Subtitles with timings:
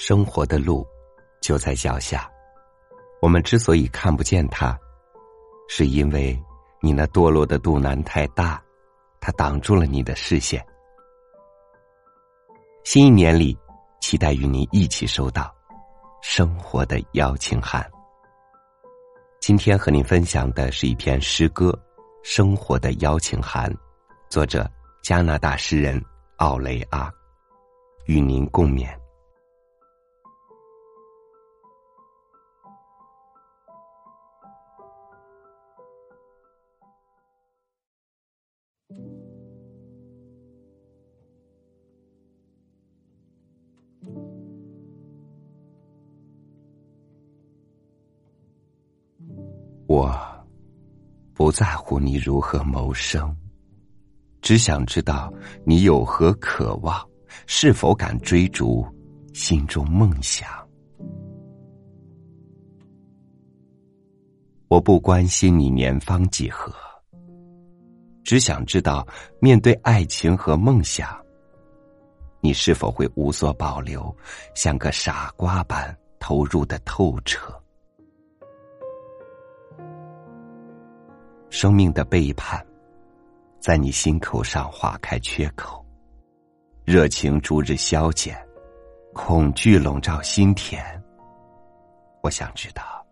[0.00, 0.86] 生活的路
[1.42, 2.30] 就在脚下，
[3.20, 4.78] 我们之所以看不见它，
[5.68, 6.40] 是因为
[6.80, 8.62] 你那堕落的肚腩太大，
[9.18, 10.64] 它挡住了你的视线。
[12.84, 13.58] 新一年里，
[14.00, 15.52] 期待与你一起收到
[16.22, 17.84] 生活的邀请函。
[19.40, 21.70] 今天和您分享的是一篇诗歌
[22.22, 23.68] 《生活的邀请函》，
[24.28, 24.70] 作者
[25.02, 26.00] 加拿大诗人
[26.36, 27.12] 奥雷阿，
[28.06, 28.96] 与您共勉。
[49.88, 50.14] 我
[51.32, 53.34] 不在乎你如何谋生，
[54.42, 55.32] 只想知道
[55.64, 57.02] 你有何渴望，
[57.46, 58.86] 是否敢追逐
[59.32, 60.46] 心中梦想。
[64.68, 66.70] 我不关心你年方几何，
[68.22, 69.08] 只想知道
[69.40, 71.18] 面对爱情和梦想，
[72.42, 74.14] 你是否会无所保留，
[74.54, 77.57] 像个傻瓜般投入的透彻。
[81.50, 82.64] 生命的背叛，
[83.58, 85.84] 在你心口上划开缺口，
[86.84, 88.36] 热情逐日消减，
[89.14, 90.84] 恐惧笼罩心田。
[92.22, 93.04] 我想知道，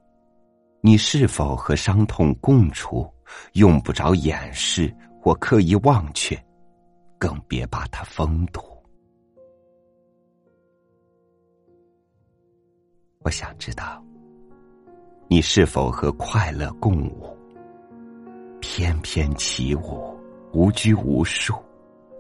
[0.80, 3.10] 你是否和伤痛共处，
[3.54, 6.38] 用不着掩饰或刻意忘却，
[7.18, 8.60] 更别把它封堵。
[13.20, 14.04] 我想知道，
[15.26, 17.35] 你是否和快乐共舞。
[18.76, 20.14] 翩翩起舞，
[20.52, 21.54] 无拘无束，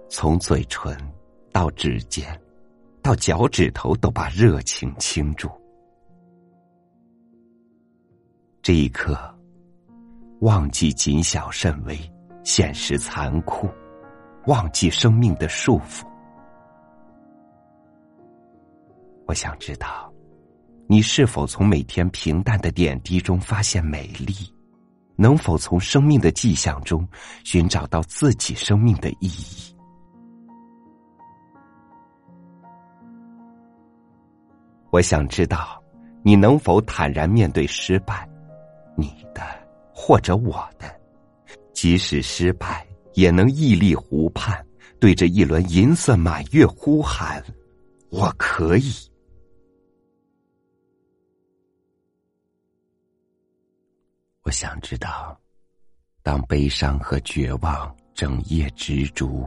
[0.08, 0.96] 从嘴唇
[1.52, 2.26] 到指尖，
[3.02, 5.50] 到脚趾头，都把热情倾注。
[8.62, 9.18] 这一刻，
[10.40, 11.94] 忘记谨小慎微，
[12.42, 13.68] 现实残酷，
[14.46, 16.06] 忘记生命的束缚。
[19.26, 20.10] 我想知道，
[20.86, 24.34] 你是否从每天平淡的点滴中发现美丽？
[25.16, 27.06] 能否从生命的迹象中
[27.42, 29.74] 寻找到自己生命的意义？
[34.90, 35.82] 我想知道，
[36.22, 38.28] 你能否坦然面对失败，
[38.96, 39.42] 你的
[39.92, 40.86] 或者我的，
[41.72, 44.64] 即使失败，也能屹立湖畔，
[45.00, 47.42] 对着一轮银色满月呼喊
[48.10, 48.92] ：“我可以。”
[54.46, 55.36] 我想知道，
[56.22, 59.44] 当悲伤和绝望整夜执着，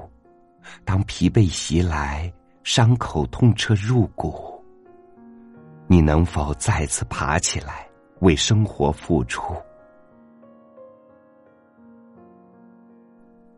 [0.83, 2.29] 当疲惫袭来，
[2.65, 4.61] 伤口痛彻入骨，
[5.87, 7.87] 你能否再次爬起来，
[8.19, 9.55] 为生活付出？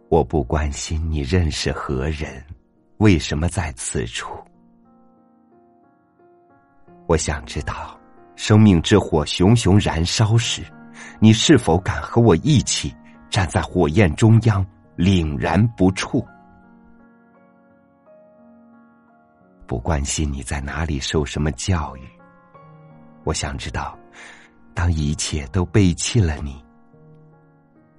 [0.09, 2.45] 我不关心你认识何人，
[2.97, 4.31] 为什么在此处。
[7.07, 7.99] 我想知道，
[8.35, 10.61] 生命之火熊熊燃烧时。
[11.23, 12.91] 你是否敢和我一起
[13.29, 14.65] 站在火焰中央，
[14.97, 16.25] 凛然不触？
[19.67, 22.01] 不关心你在哪里受什么教育，
[23.23, 23.95] 我想知道，
[24.73, 26.59] 当一切都背弃了你，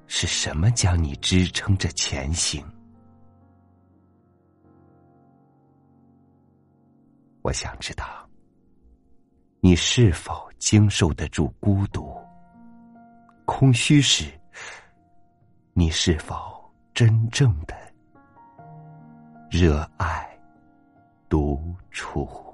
[0.08, 2.60] 是什么将你支撑着前行？
[7.42, 8.04] 我想知道，
[9.60, 12.20] 你是否经受得住孤独？
[13.54, 14.24] 空虚时，
[15.74, 16.34] 你是否
[16.94, 17.76] 真正的
[19.50, 20.26] 热爱
[21.28, 22.51] 独处？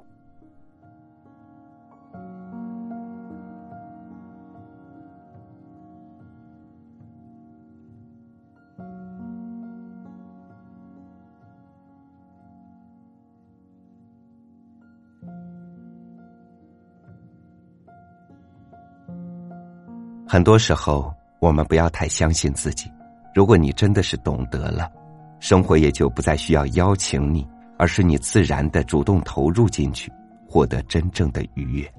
[20.30, 21.10] 很多时候，
[21.40, 22.92] 我们不要太相信自己。
[23.34, 24.92] 如果你真的是懂得了，
[25.40, 27.48] 生活也就不再需要邀请你，
[27.78, 30.12] 而是你自然的主动投入进去，
[30.46, 31.94] 获得真正的愉悦。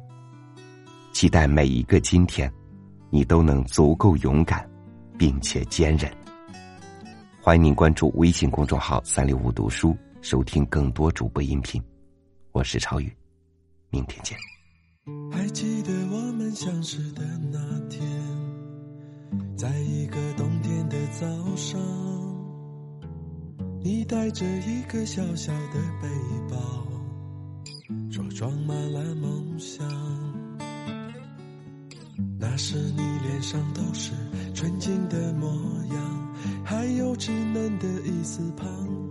[1.11, 2.51] 期待每一个今天，
[3.09, 4.63] 你都能足够勇敢，
[5.17, 6.07] 并且坚韧。
[7.41, 11.81] 欢迎您关注微信公众号“三六五读书”，收听更多主播音频。
[12.51, 13.11] 我是超宇，
[13.89, 14.37] 明天见。
[15.31, 17.59] 还记得我们相识的那
[17.89, 18.01] 天，
[19.55, 21.79] 在一个冬天的早上，
[23.81, 26.07] 你带着一个小小的背
[26.49, 26.57] 包，
[28.11, 28.23] 说。
[28.39, 29.85] 装满了梦想。
[32.39, 34.13] 那时你脸上都是
[34.53, 35.49] 纯净的模
[35.93, 36.33] 样，
[36.63, 39.08] 还有稚嫩的一丝彷徨。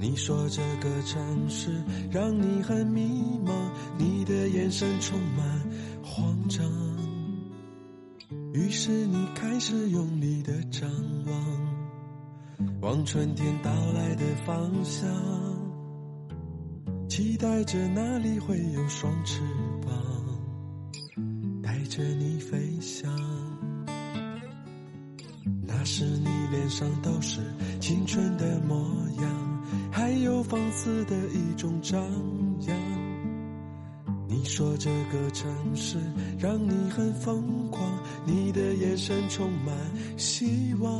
[0.00, 1.70] 你说这个城市
[2.10, 3.52] 让你很迷茫，
[3.98, 5.60] 你的眼神充满
[6.04, 6.64] 慌张。
[8.52, 10.88] 于是你开始用力的张
[11.26, 15.08] 望，望春天到来的方向，
[17.08, 19.40] 期待着那里会有双翅
[19.84, 19.92] 膀，
[21.62, 23.10] 带着你飞翔。
[25.66, 27.40] 那时你脸上都是
[27.80, 28.76] 青春的模
[29.20, 29.57] 样，
[29.90, 32.00] 还有放肆的一种张
[32.66, 32.76] 扬。
[34.28, 35.96] 你说这个城市
[36.38, 37.82] 让你很疯狂，
[38.24, 39.74] 你的眼神充满
[40.16, 40.90] 希望。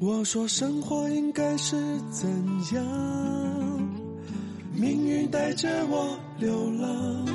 [0.00, 1.76] 我说生活应该是
[2.10, 2.28] 怎
[2.74, 2.84] 样？
[4.72, 7.26] 命运带着我流浪，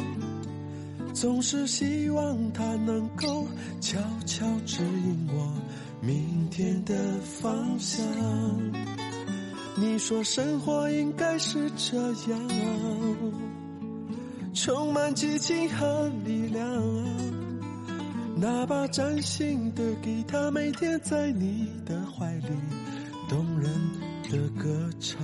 [1.13, 3.47] 总是希望它能够
[3.79, 5.53] 悄悄指引我
[6.05, 8.05] 明天的方向。
[9.75, 11.97] 你说生活应该是这
[12.31, 12.39] 样，
[14.53, 16.63] 充满激情和力量。
[18.37, 22.49] 那把崭新的吉他，每天在你的怀里，
[23.27, 23.71] 动人
[24.29, 25.17] 的歌唱。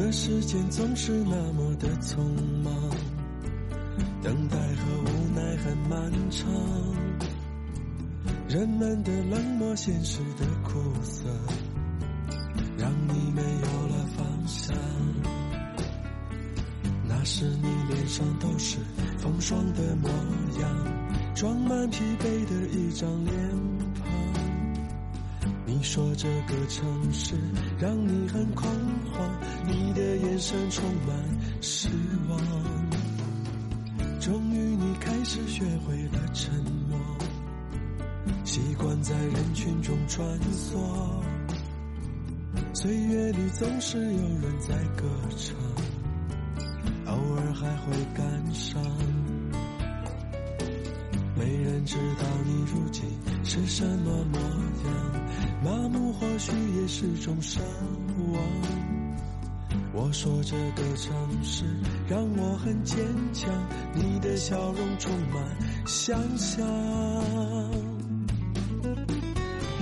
[0.00, 2.16] 可时间总是那么的匆
[2.64, 2.72] 忙，
[4.22, 6.50] 等待和无奈很漫长，
[8.48, 11.26] 人们的冷漠，现实的苦涩，
[12.78, 14.74] 让你没有了方向。
[17.06, 18.78] 那时你脸上都是
[19.18, 20.08] 风霜的模
[20.62, 23.34] 样，装满疲惫的一张脸
[23.78, 23.79] 庞。
[25.80, 27.34] 你说这个城市
[27.78, 28.68] 让你很恐
[29.14, 31.16] 慌，你的眼神充满
[31.62, 31.88] 失
[32.28, 32.38] 望。
[34.20, 36.52] 终于你开始学会了沉
[36.86, 36.98] 默，
[38.44, 40.22] 习惯在人群中穿
[40.52, 40.76] 梭。
[42.74, 45.56] 岁月里总是有人在歌唱，
[47.06, 48.82] 偶尔还会感伤。
[51.34, 53.02] 没人知道你如今
[53.42, 54.79] 是什么模样。
[56.40, 57.58] 麻木或许也是种奢
[58.32, 58.42] 望。
[59.92, 61.64] 我说这个城市
[62.08, 62.98] 让我很坚
[63.34, 63.50] 强，
[63.94, 65.44] 你的笑容充满
[65.86, 66.66] 想象。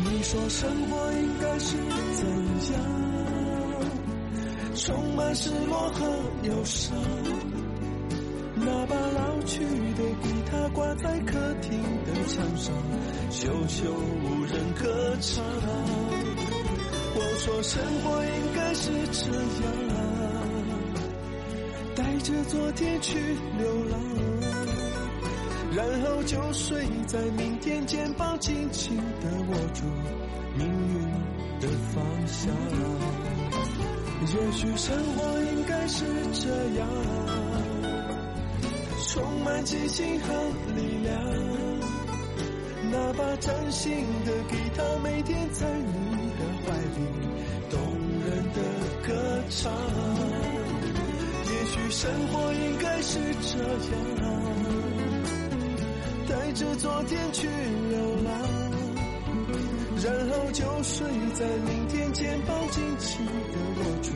[0.04, 1.76] 你说生活应该是
[2.14, 2.26] 怎
[2.72, 2.82] 样？
[4.74, 6.06] 充满失落和
[6.42, 6.96] 忧伤。
[8.56, 12.74] 那把老去的吉他挂在客厅的墙上，
[13.30, 13.94] 久久
[14.24, 15.44] 无人歌唱。
[17.38, 19.96] 说生活应该是这样，
[21.94, 23.16] 带着昨天去
[23.56, 24.00] 流浪，
[25.72, 29.84] 然后就睡在明天肩膀，紧紧地握住
[30.56, 31.00] 命运
[31.60, 32.52] 的方向。
[34.20, 36.88] 也许生活应该是这样。
[39.06, 40.34] 充满激情和
[40.74, 41.14] 力量，
[42.90, 47.06] 哪怕崭新的吉他，每天在你的怀里，
[49.50, 49.72] 唱。
[51.50, 53.58] 也许生活应该是这
[53.92, 53.98] 样，
[56.28, 58.32] 带着昨天去流浪，
[60.04, 63.32] 然后就睡在明天肩膀，紧紧的
[63.76, 64.12] 握住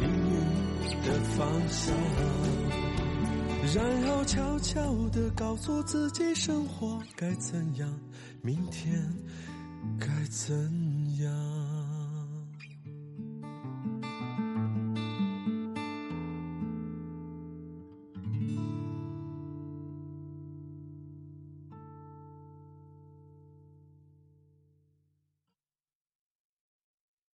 [0.00, 0.34] 命运
[1.02, 1.94] 的方向。
[3.74, 7.88] 然后悄悄的告诉自己，生活该怎样，
[8.42, 9.02] 明天
[9.98, 10.54] 该怎
[11.20, 11.61] 样。